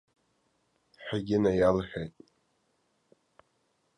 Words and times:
Ҳәагьы 1.03 1.37
наиалҳәеит. 1.43 2.15